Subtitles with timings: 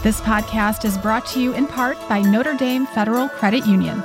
[0.00, 4.00] This podcast is brought to you in part by Notre Dame Federal Credit Union.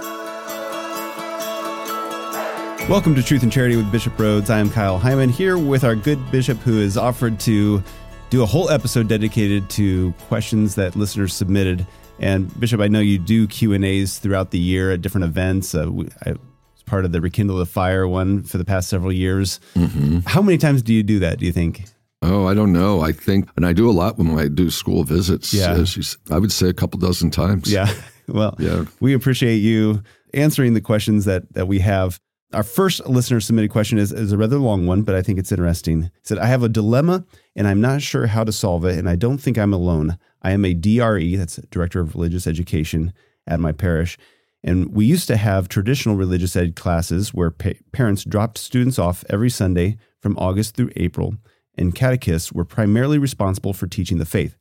[2.89, 4.49] Welcome to Truth and Charity with Bishop Rhoades.
[4.49, 7.83] I am Kyle Hyman here with our good bishop who has offered to
[8.31, 11.85] do a whole episode dedicated to questions that listeners submitted.
[12.17, 15.75] And Bishop, I know you do Q and A's throughout the year at different events.
[15.75, 15.83] Uh,
[16.25, 16.39] I was
[16.87, 19.59] part of the Rekindle the Fire one for the past several years.
[19.75, 20.21] Mm-hmm.
[20.25, 21.37] How many times do you do that?
[21.37, 21.85] Do you think?
[22.23, 23.01] Oh, I don't know.
[23.01, 25.53] I think, and I do a lot when I do school visits.
[25.53, 25.83] Yeah.
[26.31, 27.71] I would say a couple dozen times.
[27.71, 27.93] Yeah.
[28.25, 28.85] Well, yeah.
[29.01, 30.01] we appreciate you
[30.33, 32.21] answering the questions that that we have.
[32.53, 35.51] Our first listener submitted question is, is a rather long one, but I think it's
[35.51, 36.03] interesting.
[36.03, 39.09] He said, I have a dilemma and I'm not sure how to solve it, and
[39.09, 40.17] I don't think I'm alone.
[40.41, 43.11] I am a DRE, that's Director of Religious Education
[43.45, 44.17] at my parish.
[44.63, 49.25] And we used to have traditional religious ed classes where pa- parents dropped students off
[49.29, 51.35] every Sunday from August through April,
[51.77, 54.57] and catechists were primarily responsible for teaching the faith.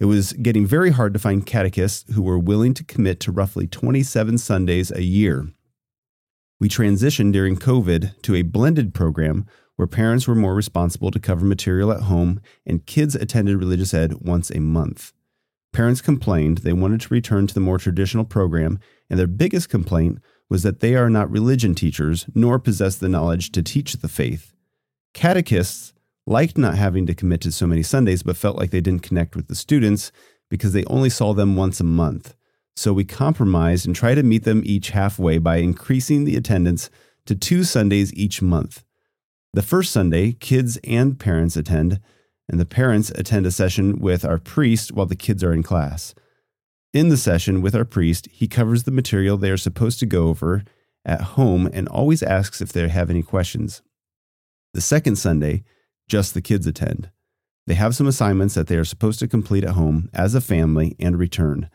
[0.00, 3.66] It was getting very hard to find catechists who were willing to commit to roughly
[3.66, 5.48] 27 Sundays a year
[6.62, 11.44] we transitioned during COVID to a blended program where parents were more responsible to cover
[11.44, 15.12] material at home and kids attended religious ed once a month.
[15.72, 18.78] Parents complained they wanted to return to the more traditional program,
[19.10, 23.50] and their biggest complaint was that they are not religion teachers nor possess the knowledge
[23.50, 24.54] to teach the faith.
[25.14, 25.92] Catechists
[26.26, 29.34] liked not having to commit to so many Sundays, but felt like they didn't connect
[29.34, 30.12] with the students
[30.50, 32.34] because they only saw them once a month.
[32.76, 36.90] So we compromised and tried to meet them each halfway by increasing the attendance
[37.26, 38.84] to two Sundays each month.
[39.52, 42.00] The first Sunday, kids and parents attend,
[42.48, 46.14] and the parents attend a session with our priest while the kids are in class.
[46.94, 50.28] In the session with our priest, he covers the material they are supposed to go
[50.28, 50.64] over
[51.04, 53.82] at home and always asks if they have any questions.
[54.74, 55.64] The second Sunday,
[56.08, 57.10] just the kids attend.
[57.66, 60.96] They have some assignments that they are supposed to complete at home as a family
[60.98, 61.70] and return.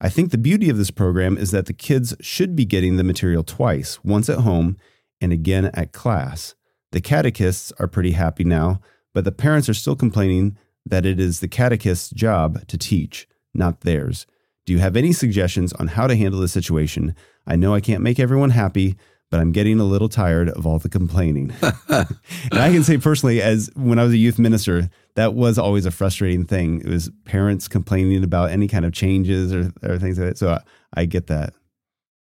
[0.00, 3.04] I think the beauty of this program is that the kids should be getting the
[3.04, 4.76] material twice, once at home
[5.20, 6.54] and again at class.
[6.92, 8.80] The catechists are pretty happy now,
[9.14, 13.80] but the parents are still complaining that it is the catechist's job to teach, not
[13.80, 14.26] theirs.
[14.66, 17.14] Do you have any suggestions on how to handle the situation?
[17.46, 18.96] I know I can't make everyone happy,
[19.30, 21.52] but I'm getting a little tired of all the complaining.
[21.88, 22.08] and
[22.52, 25.90] I can say personally, as when I was a youth minister, that was always a
[25.90, 26.80] frustrating thing.
[26.80, 30.38] It was parents complaining about any kind of changes or, or things like that.
[30.38, 30.60] So I,
[30.94, 31.54] I, get that.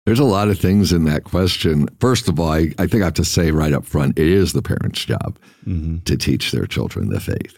[0.05, 1.87] There's a lot of things in that question.
[1.99, 4.53] First of all, I, I think I have to say right up front, it is
[4.53, 5.99] the parents' job mm-hmm.
[5.99, 7.57] to teach their children the faith.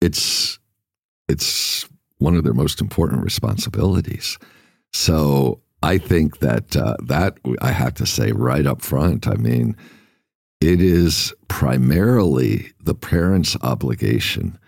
[0.00, 0.58] It's
[1.28, 1.88] it's
[2.18, 4.38] one of their most important responsibilities.
[4.92, 9.28] So I think that uh, that I have to say right up front.
[9.28, 9.76] I mean,
[10.58, 14.58] it is primarily the parents' obligation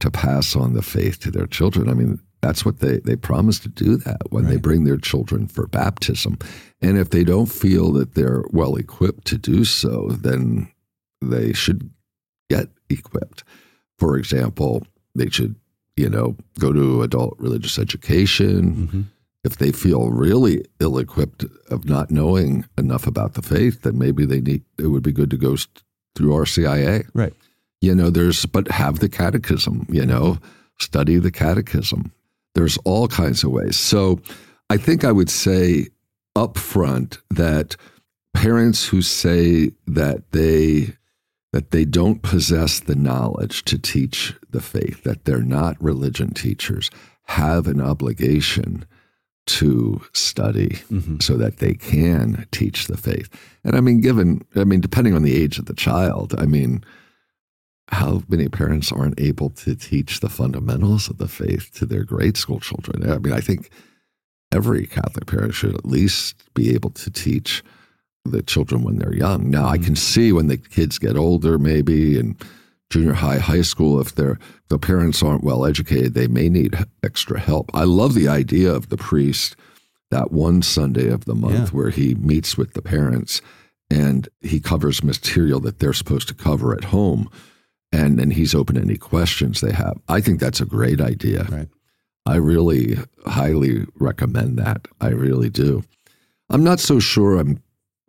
[0.00, 1.88] to pass on the faith to their children.
[1.88, 4.50] I mean, that's what they, they promise to do that when right.
[4.50, 6.36] they bring their children for baptism.
[6.82, 10.70] And if they don't feel that they're well equipped to do so, then
[11.22, 11.90] they should
[12.50, 13.44] get equipped.
[13.98, 15.54] For example, they should,
[15.96, 18.74] you know, go to adult religious education.
[18.74, 19.02] Mm-hmm
[19.46, 24.26] if they feel really ill equipped of not knowing enough about the faith, then maybe
[24.26, 25.56] they need it would be good to go
[26.14, 27.08] through RCIA.
[27.14, 27.32] Right.
[27.80, 30.38] You know, there's but have the catechism, you know,
[30.78, 32.12] study the catechism.
[32.54, 33.76] There's all kinds of ways.
[33.76, 34.20] So
[34.68, 35.86] I think I would say
[36.34, 37.76] up front that
[38.34, 40.92] parents who say that they
[41.52, 46.90] that they don't possess the knowledge to teach the faith, that they're not religion teachers,
[47.28, 48.84] have an obligation
[49.46, 51.18] to study mm-hmm.
[51.20, 53.28] so that they can teach the faith.
[53.64, 56.84] And I mean, given, I mean, depending on the age of the child, I mean,
[57.88, 62.36] how many parents aren't able to teach the fundamentals of the faith to their grade
[62.36, 63.08] school children?
[63.08, 63.70] I mean, I think
[64.52, 67.62] every Catholic parent should at least be able to teach
[68.24, 69.50] the children when they're young.
[69.50, 69.74] Now, mm-hmm.
[69.74, 72.36] I can see when the kids get older, maybe, and
[72.90, 74.38] junior high, high school, if their
[74.68, 77.70] the parents aren't well educated, they may need extra help.
[77.74, 79.56] I love the idea of the priest
[80.10, 81.76] that one Sunday of the month yeah.
[81.76, 83.40] where he meets with the parents
[83.90, 87.28] and he covers material that they're supposed to cover at home
[87.92, 89.98] and then he's open to any questions they have.
[90.08, 91.44] I think that's a great idea.
[91.44, 91.68] Right.
[92.24, 94.88] I really highly recommend that.
[95.00, 95.84] I really do.
[96.50, 97.62] I'm not so sure I'm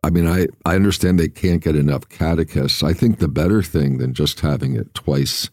[0.07, 2.81] I mean, I, I understand they can't get enough catechists.
[2.81, 5.49] I think the better thing than just having it twice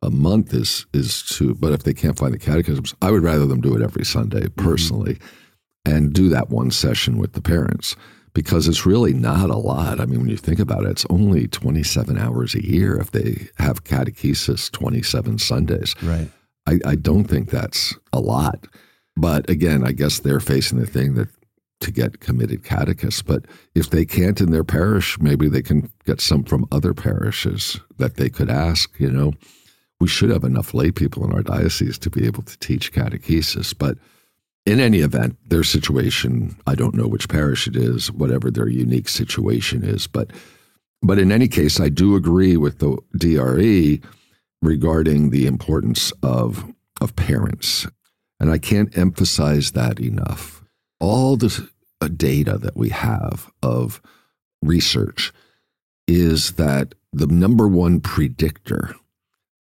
[0.00, 3.46] a month is is to, but if they can't find the catechisms, I would rather
[3.46, 4.64] them do it every Sunday mm-hmm.
[4.64, 5.92] personally mm-hmm.
[5.92, 7.96] and do that one session with the parents
[8.32, 9.98] because it's really not a lot.
[9.98, 13.48] I mean, when you think about it, it's only 27 hours a year if they
[13.58, 15.96] have catechesis 27 Sundays.
[16.00, 16.30] Right.
[16.64, 18.68] I, I don't think that's a lot.
[19.16, 21.26] But again, I guess they're facing the thing that
[21.80, 23.22] to get committed catechists.
[23.22, 27.80] But if they can't in their parish, maybe they can get some from other parishes
[27.98, 28.98] that they could ask.
[28.98, 29.32] You know,
[29.98, 33.76] we should have enough lay people in our diocese to be able to teach catechesis.
[33.76, 33.98] But
[34.66, 39.08] in any event, their situation, I don't know which parish it is, whatever their unique
[39.08, 40.06] situation is.
[40.06, 40.30] But
[41.02, 44.00] but in any case, I do agree with the DRE
[44.60, 47.86] regarding the importance of of parents.
[48.38, 50.59] And I can't emphasize that enough.
[51.00, 51.68] All the
[52.00, 54.00] uh, data that we have of
[54.62, 55.32] research
[56.06, 58.94] is that the number one predictor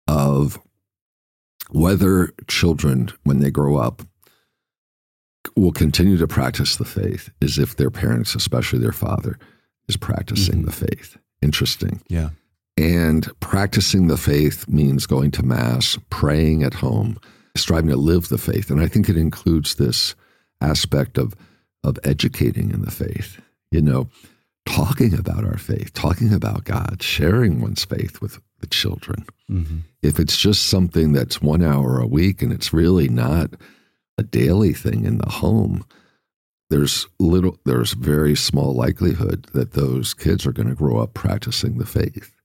[0.08, 0.60] of
[1.70, 4.02] whether children, when they grow up,
[5.56, 9.38] will continue to practice the faith is if their parents, especially their father,
[9.88, 10.66] is practicing mm-hmm.
[10.66, 11.18] the faith.
[11.42, 12.02] Interesting.
[12.08, 12.30] Yeah.
[12.78, 17.18] And practicing the faith means going to Mass, praying at home,
[17.56, 18.70] striving to live the faith.
[18.70, 20.16] And I think it includes this
[20.62, 21.36] aspect of,
[21.84, 23.40] of educating in the faith,
[23.72, 24.10] you know,
[24.66, 29.26] talking about our faith, talking about God, sharing one's faith with the children.
[29.50, 29.78] Mm-hmm.
[30.02, 33.52] If it's just something that's one hour a week and it's really not
[34.18, 35.86] a daily thing in the home,
[36.70, 41.78] there's little there's very small likelihood that those kids are going to grow up practicing
[41.78, 42.36] the faith.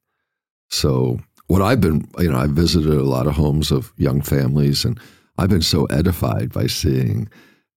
[0.70, 1.18] So
[1.48, 4.98] what I've been, you know, I've visited a lot of homes of young families and
[5.38, 7.28] I've been so edified by seeing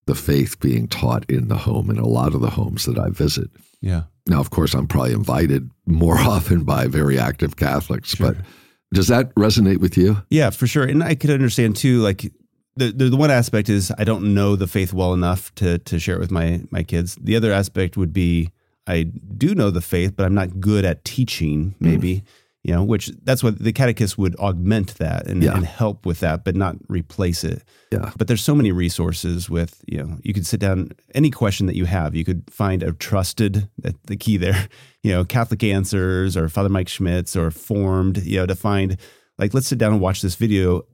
[0.07, 3.09] the faith being taught in the home in a lot of the homes that I
[3.09, 3.49] visit.
[3.81, 4.03] Yeah.
[4.27, 8.33] Now, of course, I'm probably invited more often by very active Catholics, sure.
[8.33, 8.45] but
[8.93, 10.17] does that resonate with you?
[10.29, 10.83] Yeah, for sure.
[10.83, 12.31] And I could understand too, like
[12.75, 15.99] the, the, the one aspect is I don't know the faith well enough to to
[15.99, 17.15] share it with my my kids.
[17.15, 18.51] The other aspect would be
[18.87, 21.75] I do know the faith, but I'm not good at teaching.
[21.79, 22.17] Maybe.
[22.17, 22.23] Mm
[22.65, 25.55] you know, which that's what the catechist would augment that and, yeah.
[25.55, 27.63] and, help with that, but not replace it.
[27.91, 28.11] Yeah.
[28.17, 31.75] But there's so many resources with, you know, you could sit down, any question that
[31.75, 33.69] you have, you could find a trusted,
[34.05, 34.67] the key there,
[35.03, 38.97] you know, Catholic Answers or Father Mike Schmitz or Formed, you know, to find,
[39.37, 40.87] like, let's sit down and watch this video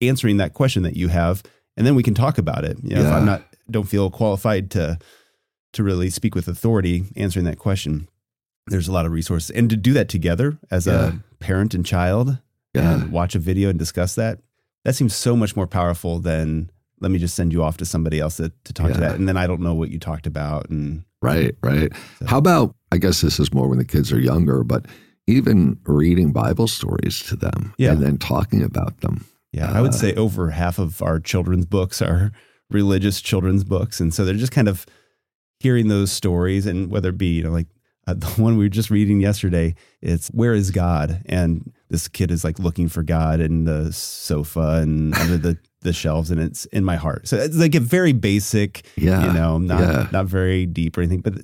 [0.00, 1.44] answering that question that you have,
[1.76, 2.76] and then we can talk about it.
[2.82, 3.06] You know, yeah.
[3.06, 4.98] if I'm not, don't feel qualified to,
[5.74, 8.08] to really speak with authority answering that question
[8.66, 11.12] there's a lot of resources and to do that together as yeah.
[11.12, 12.38] a parent and child
[12.74, 12.94] yeah.
[12.94, 14.40] and watch a video and discuss that
[14.84, 16.70] that seems so much more powerful than
[17.00, 18.94] let me just send you off to somebody else to, to talk yeah.
[18.94, 22.26] to that and then i don't know what you talked about and right right so.
[22.26, 24.86] how about i guess this is more when the kids are younger but
[25.26, 27.92] even reading bible stories to them yeah.
[27.92, 31.20] and then talking about them yeah uh, i would uh, say over half of our
[31.20, 32.32] children's books are
[32.70, 34.86] religious children's books and so they're just kind of
[35.60, 37.66] hearing those stories and whether it be you know like
[38.06, 41.22] uh, the one we were just reading yesterday, it's Where is God?
[41.26, 45.92] And this kid is like looking for God in the sofa and under the, the
[45.92, 47.28] shelves, and it's in my heart.
[47.28, 50.08] So it's like a very basic, yeah, you know, not, yeah.
[50.12, 51.20] not very deep or anything.
[51.20, 51.34] But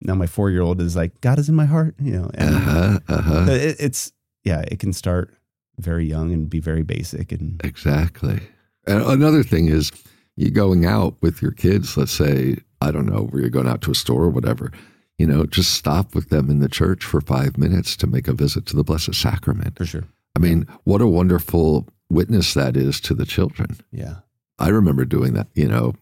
[0.00, 2.54] now my four year old is like, God is in my heart, you know, and
[2.54, 3.46] uh-huh, uh-huh.
[3.50, 4.12] It, it's,
[4.44, 5.34] yeah, it can start
[5.78, 7.32] very young and be very basic.
[7.32, 8.40] And exactly.
[8.86, 9.92] And another thing is,
[10.36, 13.82] you going out with your kids, let's say, I don't know, where you're going out
[13.82, 14.70] to a store or whatever
[15.18, 18.32] you know, just stop with them in the church for five minutes to make a
[18.32, 19.76] visit to the Blessed Sacrament.
[19.76, 20.04] For sure.
[20.36, 23.76] I mean, what a wonderful witness that is to the children.
[23.90, 24.16] Yeah.
[24.58, 25.94] I remember doing that, you know,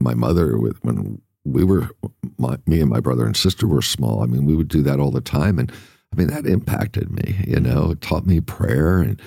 [0.00, 1.90] my mother with when we were
[2.38, 4.22] my, me and my brother and sister were small.
[4.22, 5.70] I mean, we would do that all the time and
[6.12, 7.64] I mean that impacted me, you mm-hmm.
[7.64, 9.20] know, it taught me prayer and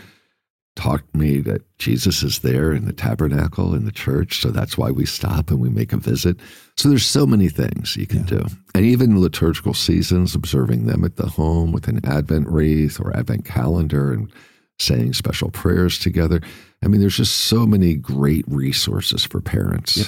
[0.75, 4.41] taught me that Jesus is there in the tabernacle in the church.
[4.41, 6.37] So that's why we stop and we make a visit.
[6.77, 8.39] So there's so many things you can yeah.
[8.39, 8.45] do.
[8.73, 13.45] And even liturgical seasons, observing them at the home with an Advent wreath or Advent
[13.45, 14.31] calendar and
[14.79, 16.41] saying special prayers together.
[16.83, 19.97] I mean, there's just so many great resources for parents.
[19.97, 20.07] Yep.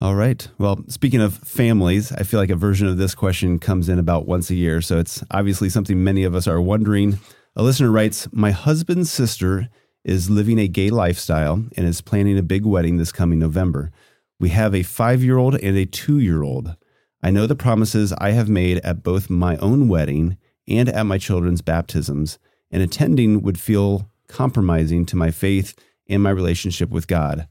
[0.00, 0.46] All right.
[0.58, 4.28] Well, speaking of families, I feel like a version of this question comes in about
[4.28, 4.80] once a year.
[4.80, 7.18] So it's obviously something many of us are wondering.
[7.58, 9.68] A listener writes My husband's sister
[10.04, 13.90] is living a gay lifestyle and is planning a big wedding this coming November.
[14.38, 16.76] We have a five year old and a two year old.
[17.20, 20.36] I know the promises I have made at both my own wedding
[20.68, 22.38] and at my children's baptisms,
[22.70, 25.74] and attending would feel compromising to my faith
[26.08, 27.48] and my relationship with God.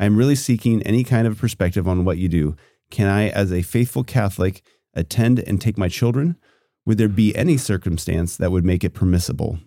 [0.00, 2.56] I am really seeking any kind of perspective on what you do.
[2.90, 4.62] Can I, as a faithful Catholic,
[4.94, 6.36] attend and take my children?
[6.88, 9.58] Would there be any circumstance that would make it permissible?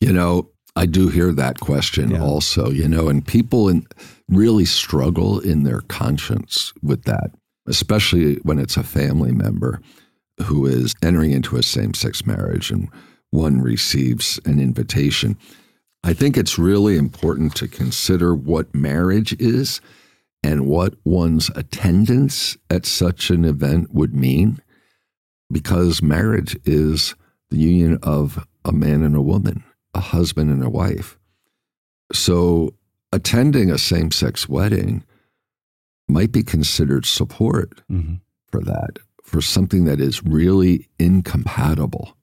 [0.00, 2.20] You know, I do hear that question yeah.
[2.20, 3.86] also, you know, and people in,
[4.28, 7.30] really struggle in their conscience with that,
[7.68, 9.80] especially when it's a family member
[10.42, 12.88] who is entering into a same sex marriage and
[13.30, 15.38] one receives an invitation.
[16.02, 19.80] I think it's really important to consider what marriage is
[20.42, 24.60] and what one's attendance at such an event would mean,
[25.50, 27.14] because marriage is
[27.50, 29.62] the union of a man and a woman,
[29.94, 31.18] a husband and a wife.
[32.12, 32.74] So,
[33.12, 35.04] attending a same sex wedding
[36.08, 38.14] might be considered support Mm-hmm.
[38.46, 42.16] for that, for something that is really incompatible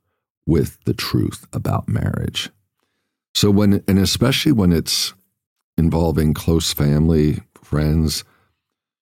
[0.46, 2.50] with the truth about marriage.
[3.34, 5.14] So, when, and especially when it's
[5.78, 8.24] involving close family, friends,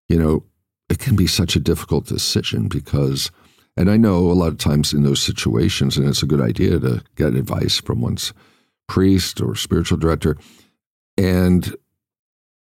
[0.07, 0.43] you know,
[0.89, 3.31] it can be such a difficult decision because,
[3.77, 6.79] and I know a lot of times in those situations, and it's a good idea
[6.79, 8.33] to get advice from one's
[8.87, 10.35] priest or spiritual director.
[11.17, 11.75] And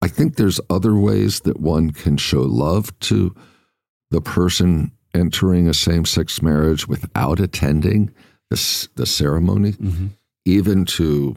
[0.03, 3.35] I think there's other ways that one can show love to
[4.11, 8.13] the person entering a same sex marriage without attending
[8.51, 10.07] the, the ceremony, Mm-hmm.
[10.45, 11.37] even to,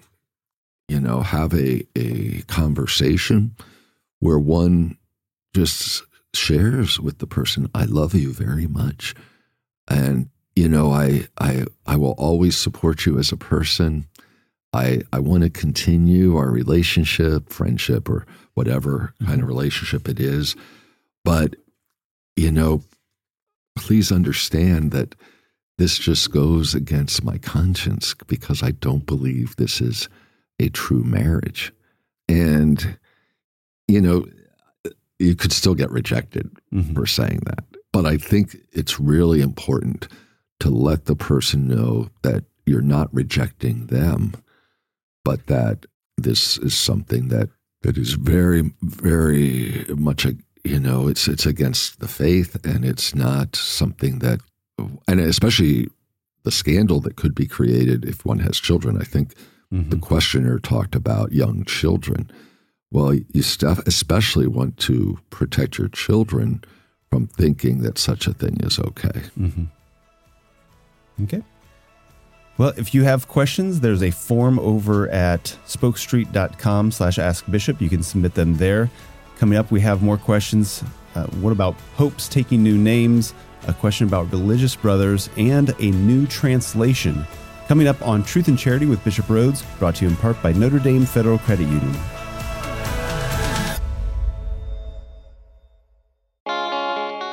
[0.88, 3.55] you know, have a, a conversation
[4.19, 4.97] where one
[5.55, 6.03] just
[6.35, 9.15] shares with the person, I love you very much.
[9.89, 14.08] And, you know, I, I, I will always support you as a person.
[14.72, 20.55] I, I want to continue our relationship, friendship, or whatever kind of relationship it is.
[21.25, 21.55] But,
[22.36, 22.84] you know,
[23.75, 25.15] please understand that
[25.77, 30.10] this just goes against my conscience because I don't believe this is
[30.60, 31.72] a true marriage.
[32.27, 32.98] And,
[33.88, 34.25] you know,
[35.17, 36.93] you could still get rejected Mm-hmm.
[36.93, 37.63] for saying that.
[37.91, 40.08] But I think it's really important
[40.60, 44.34] to let the person know that you're not rejecting them,
[45.24, 45.86] but that
[46.17, 47.50] this is something that
[47.81, 53.15] that is very, very much a you know it's it's against the faith, and it's
[53.15, 54.41] not something that,
[55.08, 55.88] and especially
[56.43, 58.98] the scandal that could be created if one has children.
[59.01, 59.34] I think
[59.72, 59.91] Mm-hmm.
[59.91, 62.31] the questioner talked about young children.
[62.89, 66.63] Well, you stuff especially want to protect your children
[67.09, 69.21] from thinking that such a thing is okay.
[69.37, 69.63] Mm-hmm.
[71.23, 71.43] Okay.
[72.57, 77.81] Well, if you have questions, there's a form over at spokestreet.com slash askbishop.
[77.81, 78.89] You can submit them there.
[79.37, 80.83] Coming up, we have more questions.
[81.15, 83.33] Uh, what about popes taking new names?
[83.67, 87.25] A question about religious brothers and a new translation.
[87.67, 90.51] Coming up on Truth and Charity with Bishop Rhoades, brought to you in part by
[90.51, 92.18] Notre Dame Federal Credit Union.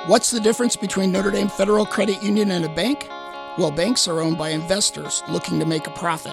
[0.07, 3.09] What's the difference between Notre Dame Federal Credit Union and a bank?
[3.59, 6.33] Well, banks are owned by investors looking to make a profit.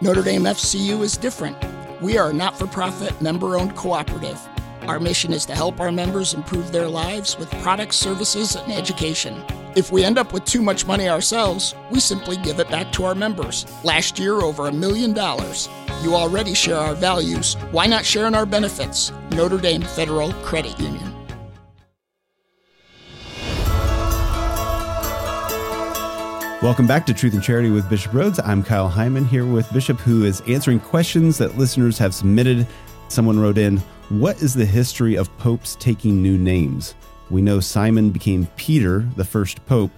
[0.00, 1.58] Notre Dame FCU is different.
[2.00, 4.40] We are a not for profit, member owned cooperative.
[4.88, 9.44] Our mission is to help our members improve their lives with products, services, and education.
[9.76, 13.04] If we end up with too much money ourselves, we simply give it back to
[13.04, 13.66] our members.
[13.84, 15.68] Last year, over a million dollars.
[16.02, 17.52] You already share our values.
[17.70, 19.12] Why not share in our benefits?
[19.32, 21.09] Notre Dame Federal Credit Union.
[26.62, 28.38] Welcome back to Truth and Charity with Bishop Rhoades.
[28.44, 32.66] I'm Kyle Hyman here with Bishop, who is answering questions that listeners have submitted.
[33.08, 33.78] Someone wrote in,
[34.10, 36.94] What is the history of popes taking new names?
[37.30, 39.90] We know Simon became Peter, the first pope,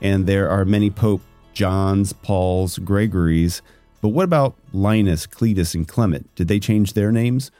[0.00, 1.20] and there are many Pope
[1.52, 3.60] Johns, Pauls, Gregories.
[4.00, 6.34] But what about Linus, Cletus, and Clement?
[6.34, 7.50] Did they change their names?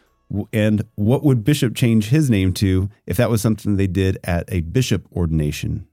[0.51, 4.51] And what would Bishop change his name to if that was something they did at
[4.51, 5.87] a bishop ordination?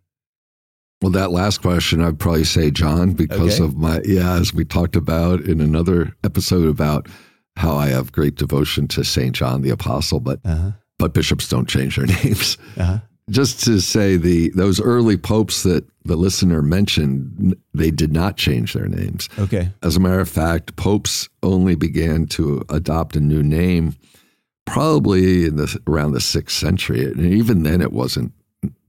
[1.04, 3.64] Well, that last question, I'd probably say John because Okay.
[3.66, 7.10] of my, yeah, as we talked about in another episode about
[7.58, 9.36] how I have great devotion to St.
[9.36, 10.72] John the Apostle, but, Uh-huh.
[10.98, 12.58] but bishops don't change their names.
[12.78, 13.00] Uh-huh.
[13.30, 18.72] Just to say the those early popes that the listener mentioned, they did not change
[18.74, 19.28] their names.
[19.40, 19.72] Okay.
[19.82, 23.96] As a matter of fact, popes only began to adopt a new name
[24.66, 28.32] probably in the around the sixth century, and even then, it wasn't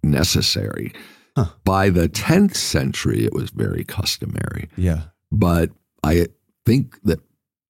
[0.02, 0.92] necessary.
[1.36, 1.46] Huh.
[1.64, 4.68] By the tenth century, it was very customary.
[4.76, 5.04] Yeah.
[5.32, 5.70] But
[6.02, 6.28] I
[6.64, 7.20] think that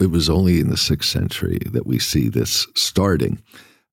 [0.00, 3.42] it was only in the sixth century that we see this starting.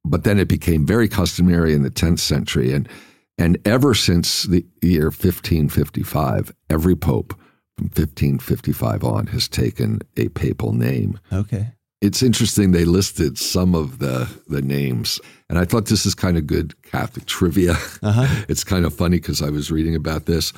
[0.04, 2.90] But then it became very customary in the tenth century, and
[3.38, 7.34] and ever since the year 1555, every pope
[7.78, 11.20] from 1555 on has taken a papal name.
[11.32, 11.74] Okay.
[12.01, 16.36] It's interesting they listed some of the the names, and I thought this is kind
[16.38, 17.75] of good Catholic trivia.
[18.01, 18.43] Uh-huh.
[18.50, 20.51] It's kind of funny because I was reading about this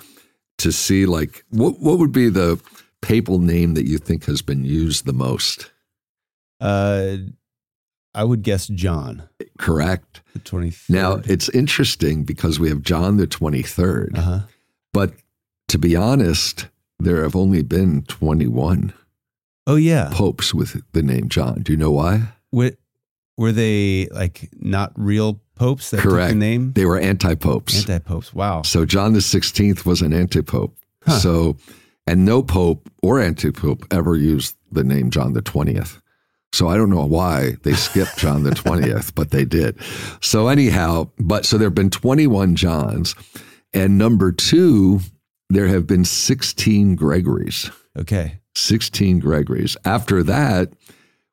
[0.60, 2.62] to see like what what would be the
[3.02, 5.72] papal name that you think has been used the most.
[6.62, 7.18] Uh,
[8.16, 10.22] I would guess John, Correct.
[10.34, 10.90] the 23rd.
[10.90, 14.42] Now it's interesting because we have John the twenty third, uh-huh.
[14.94, 15.14] but
[15.68, 16.68] to be honest,
[17.00, 18.94] there have only been twenty one
[19.66, 20.10] Oh yeah.
[20.12, 21.62] popes with the name John.
[21.62, 22.34] Do you know why?
[22.52, 22.72] Were,
[23.38, 26.30] were they like not real popes that took Correct.
[26.34, 26.74] the name?
[26.74, 27.78] They were anti-popes.
[27.78, 28.34] Anti popes.
[28.34, 28.64] Wow.
[28.64, 30.76] So John the Sixteenth was an anti-pope.
[31.06, 31.20] Huh.
[31.20, 31.58] So,
[32.08, 36.00] and no pope or anti-pope ever used the name John the Twentieth.
[36.52, 39.78] So I don't know why they skipped John the Twentieth, but they did.
[40.22, 43.16] So anyhow, but so there have been twenty-one Johns,
[43.74, 45.00] and number two,
[45.50, 47.72] there have been sixteen Gregories.
[47.98, 48.40] Okay.
[48.56, 49.76] 16 Gregories.
[49.86, 50.74] After that,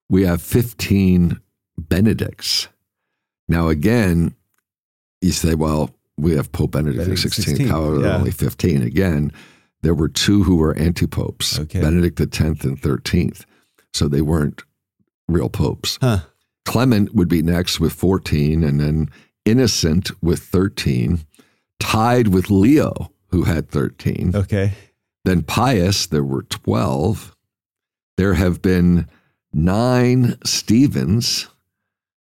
[0.09, 1.41] we have 15
[1.79, 2.69] Benedicts.
[3.49, 4.35] Now, again,
[5.21, 7.45] you say, well, we have Pope Benedict Benedict XVI.
[7.45, 8.83] 16, How are there only 15?
[8.83, 9.33] Again,
[9.83, 11.81] there were two who were anti popes, Okay.
[11.81, 13.45] Benedict X and 13th.
[13.93, 14.62] So they weren't
[15.29, 15.99] real popes.
[16.00, 16.21] Huh.
[16.65, 19.09] Clement would be next with 14, and then
[19.47, 21.21] Innocent with 13,
[21.79, 24.33] tied with Leo, who had 13.
[24.35, 24.75] Okay.
[25.25, 27.35] Then Pius, there were 12.
[28.17, 29.07] There have been
[29.53, 31.49] nine Stephens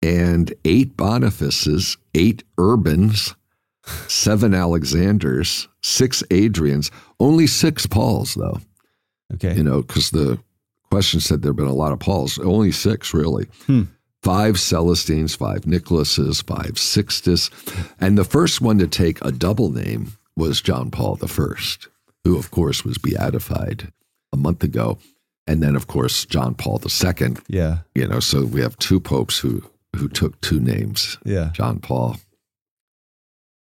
[0.02, 3.36] and eight Bonifaces, eight Urbans,
[4.08, 8.60] seven Alexanders, six Adrians, only six Pauls, though,
[9.34, 9.56] Okay.
[9.56, 10.40] you know, because the
[10.90, 13.46] question said there have been a lot of Pauls, only six, really.
[13.66, 13.84] Hmm.
[14.24, 17.50] Five Celestines, five Nicholases, five Sixtus.
[18.00, 21.28] And the first one to take a double name was John Paul I,
[22.28, 23.92] who, of course, was beatified
[24.34, 24.98] a month ago.
[25.48, 27.80] And then, of course, John Paul II, yeah.
[27.96, 29.64] you know, so we have two popes who,
[29.96, 31.52] who took two names, Yeah.
[31.54, 32.18] John Paul.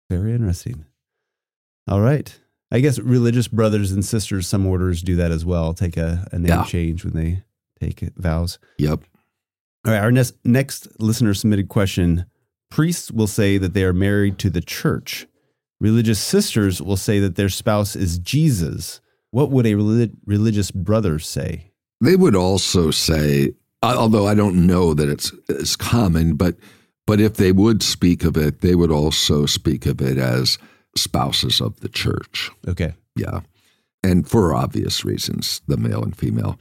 [0.08, 0.86] Very interesting.
[1.86, 2.34] All right.
[2.72, 5.74] I guess religious brothers and sisters, some orders do that as well.
[5.74, 6.64] Take a, a name Yeah.
[6.64, 7.42] change when they
[7.78, 8.58] take vows.
[8.78, 9.04] Yep.
[9.86, 10.00] All right.
[10.02, 12.24] Our next, next listener submitted question
[12.70, 15.26] Priests will say that they are married to the church.
[15.84, 19.02] Religious sisters will say that their spouse is Jesus.
[19.32, 21.72] What would a reli- religious brother say?
[22.00, 26.56] They would also say, although I don't know that it's, it's common, but
[27.06, 30.56] but if they would speak of it, they would also speak of it as
[30.96, 32.50] spouses of the church.
[32.66, 32.94] Okay.
[33.14, 33.40] Yeah.
[34.02, 36.58] And for obvious reasons, the male and female.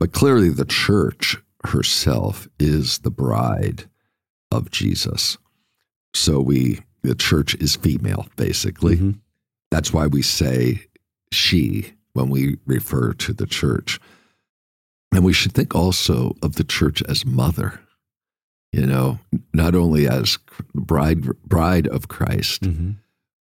[0.00, 3.84] But clearly, the church herself is the bride
[4.50, 5.38] of Jesus.
[6.14, 8.96] So we, the church is female, basically.
[8.96, 9.18] Mhm.
[9.70, 10.86] That's why we say
[11.32, 14.00] she when we refer to the church.
[15.12, 17.80] And we should think also of the church as mother,
[18.72, 19.18] you know,
[19.54, 20.38] not only as
[20.74, 22.96] bride, bride of Christ, Mhm.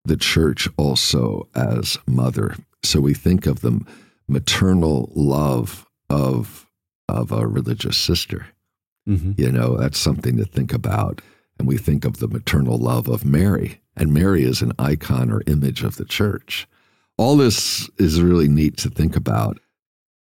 [0.06, 2.56] the church also as mother.
[2.84, 3.82] So we think of the
[4.28, 6.67] maternal love of,
[7.10, 8.47] of a religious sister.
[9.08, 9.38] Mhm.
[9.39, 11.21] You know, that's something to think about.
[11.58, 15.41] And we think of the maternal love of Mary, and Mary is an icon or
[15.48, 16.68] image of the church.
[17.18, 19.60] All this is really neat to think about.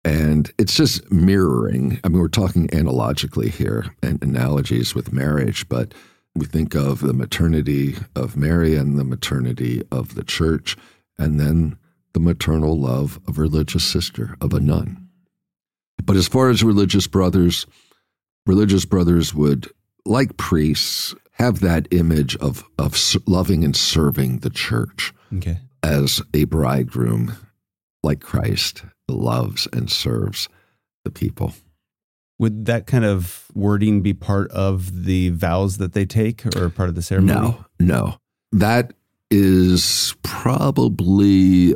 [0.04, 1.98] And it's just mirroring.
[2.04, 5.94] I mean, we're talking analogically here and analogies with marriage, but
[6.34, 10.76] we think of the maternity of Mary and the maternity of the church,
[11.18, 11.78] and then
[12.12, 15.08] the maternal love of a religious sister, of a nun.
[16.04, 17.66] But as far as religious brothers,
[18.46, 19.68] religious brothers would,
[20.04, 25.58] like priests, have that image of, of loving and serving the church Okay.
[25.82, 27.34] as a bridegroom,
[28.02, 30.48] like Christ, loves and serves
[31.04, 31.52] the people.
[32.38, 36.88] Would that kind of wording be part of the vows that they take or part
[36.88, 37.48] of the ceremony?
[37.48, 38.18] No, no.
[38.52, 38.92] That
[39.30, 41.74] is probably,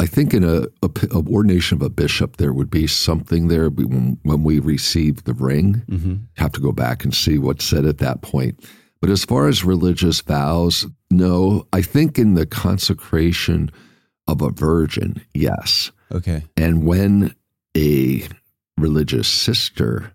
[0.00, 3.68] I think, in a, a, a ordination of a bishop, there would be something there
[3.70, 5.82] when, when we receive the ring.
[5.88, 8.58] hmm have to go back and see what's said at that point.
[9.02, 11.66] But as far as religious vows, no.
[11.72, 13.70] I think in the consecration
[14.28, 15.90] of a virgin, yes.
[16.12, 16.44] Okay.
[16.56, 17.34] And when
[17.76, 18.22] a
[18.78, 20.12] religious sister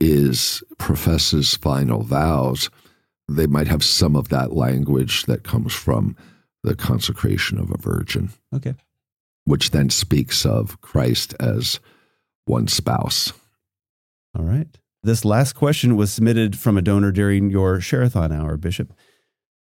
[0.00, 2.70] is professes final vows,
[3.28, 6.16] they might have some of that language that comes from
[6.62, 8.74] the consecration of a virgin, Okay.
[9.44, 11.78] which then speaks of Christ as
[12.46, 13.34] one spouse.
[14.34, 14.78] All right.
[15.08, 18.90] This last question was submitted from a donor during your Sherathon hour, Bishop.
[18.90, 18.96] It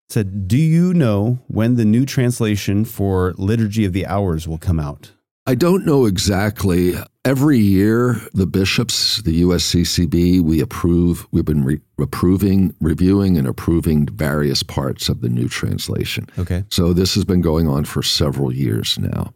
[0.09, 4.77] said, Do you know when the new translation for Liturgy of the Hours will come
[4.77, 5.13] out?
[5.45, 6.95] I don't know exactly.
[7.23, 14.07] Every year, the bishops, the USCCB, we approve, we've been re- approving, reviewing, and approving
[14.07, 16.27] various parts of the new translation.
[16.37, 16.65] Okay.
[16.69, 19.33] So this has been going on for several years now.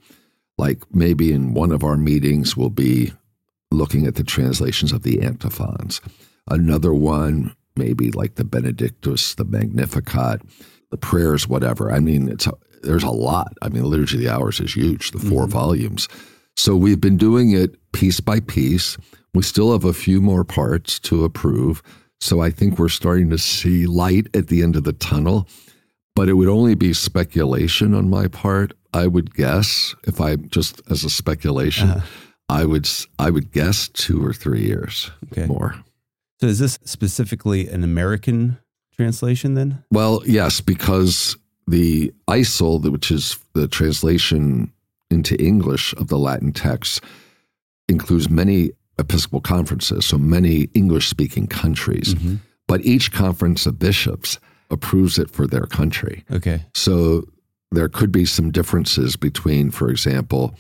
[0.58, 3.14] Like maybe in one of our meetings, we'll be
[3.72, 6.02] looking at the translations of the antiphons.
[6.50, 10.42] Another one, maybe like the Benedictus, the Magnificat,
[10.90, 11.92] the prayers, whatever.
[11.92, 12.54] I mean, it's a,
[12.84, 13.54] there's a lot.
[13.62, 16.08] I mean, the Liturgy of the Hours is huge, the 4 volumes.
[16.56, 18.98] So we've been doing it piece by piece.
[19.34, 21.82] We still have a few more parts to approve.
[22.20, 25.48] So I think we're starting to see light at the end of the tunnel.
[26.14, 28.74] But it would only be speculation on my part.
[28.94, 32.06] I would guess, if I just as a speculation, uh-huh.
[32.52, 32.88] I would
[33.18, 35.46] I would guess two or three years okay.
[35.46, 35.76] more.
[36.42, 38.58] So is this specifically an American
[38.96, 39.84] translation then?
[39.90, 44.74] Well, yes, because the ICEL, which is the translation
[45.10, 47.02] into English of the Latin text,
[47.88, 52.16] includes many Episcopal conferences, so many English speaking countries.
[52.16, 52.36] Mm-hmm.
[52.68, 56.26] But each conference of bishops approves it for their country.
[56.32, 56.66] Okay.
[56.74, 57.24] So
[57.72, 60.54] there could be some differences between, for example,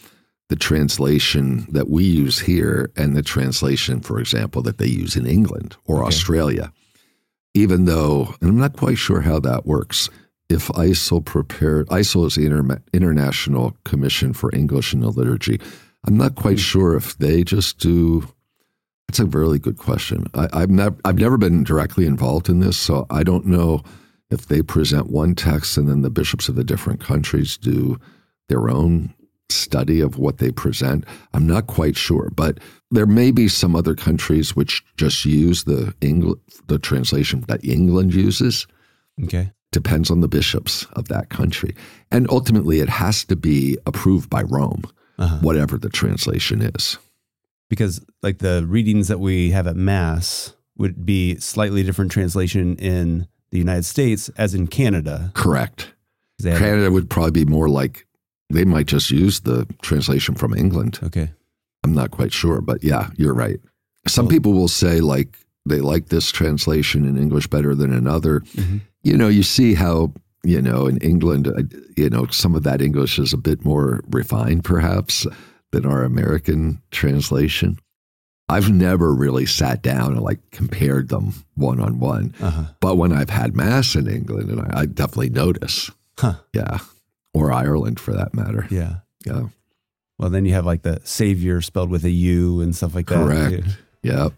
[0.51, 5.25] the translation that we use here and the translation, for example, that they use in
[5.25, 6.07] England or okay.
[6.07, 6.73] Australia.
[7.53, 10.09] Even though, and I'm not quite sure how that works.
[10.49, 15.61] If ICEL prepared, ICEL is the Inter- International Commission for English in the Liturgy.
[16.05, 16.79] I'm not quite mm-hmm.
[16.79, 18.27] sure if they just do.
[19.07, 20.25] That's a really good question.
[20.33, 23.83] I, I've never I've never been directly involved in this, so I don't know
[24.29, 27.97] if they present one text and then the bishops of the different countries do
[28.49, 29.13] their own
[29.53, 31.05] study of what they present.
[31.33, 32.59] I'm not quite sure, but
[32.89, 38.13] there may be some other countries which just use the Engl- the translation that England
[38.13, 38.67] uses.
[39.23, 39.51] Okay.
[39.71, 41.75] Depends on the bishops of that country.
[42.11, 44.83] And ultimately it has to be approved by Rome
[45.21, 45.37] uh-huh.
[45.41, 46.97] whatever the translation is.
[47.69, 53.27] Because like the readings that we have at Mass would be slightly different translation in
[53.51, 55.31] the United States as in Canada.
[55.33, 55.93] Correct.
[56.41, 58.07] Canada would probably be more like
[58.53, 60.99] they might just use the translation from England.
[61.03, 61.31] Okay.
[61.83, 63.59] I'm not quite sure, but yeah, you're right.
[64.07, 68.41] Some well, people will say like they like this translation in English better than another.
[68.41, 68.77] Mm-hmm.
[69.03, 71.63] You know, you see how you know, in England, uh,
[71.95, 75.27] you know, some of that English is a bit more refined, perhaps,
[75.71, 77.77] than our American translation.
[78.49, 82.33] I've never really sat down and like compared them one on one.
[82.81, 85.89] But when I've had Mass in England, and I, I definitely notice.
[86.17, 86.33] Huh.
[86.53, 86.79] Yeah.
[87.33, 88.67] Or Ireland for that matter.
[88.69, 88.95] Yeah.
[89.25, 89.47] Yeah.
[90.17, 93.15] Well, then you have like the Savior spelled with a U and stuff like that.
[93.15, 93.67] Correct.
[94.03, 94.33] Yep.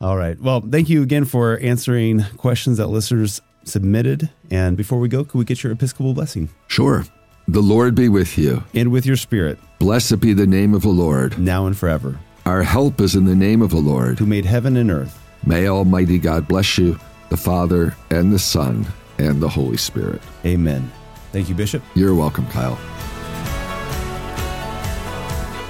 [0.00, 0.40] All right.
[0.40, 4.30] Well, thank you again for answering questions that listeners submitted.
[4.50, 6.48] And before we go, could we get your Episcopal blessing?
[6.68, 7.04] Sure.
[7.48, 8.64] The Lord be with you.
[8.74, 9.58] And with your spirit.
[9.78, 11.38] Blessed be the name of the Lord.
[11.38, 12.18] Now and forever.
[12.44, 14.18] Our help is in the name of the Lord.
[14.18, 15.18] Who made heaven and earth.
[15.44, 18.86] May Almighty God bless you, the Father, and the Son,
[19.18, 20.22] and the Holy Spirit.
[20.44, 20.90] Amen.
[21.36, 21.82] Thank you, Bishop.
[21.94, 22.78] You're welcome, Kyle.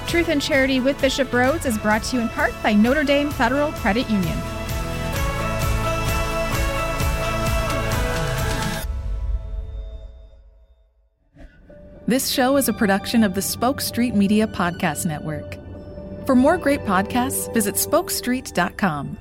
[0.07, 3.29] Truth and Charity with Bishop Rhoades is brought to you in part by Notre Dame
[3.29, 4.37] Federal Credit Union.
[12.07, 15.57] This show is a production of the Spoke Street Media Podcast Network.
[16.25, 19.17] For more great podcasts, visit spokestreet.com.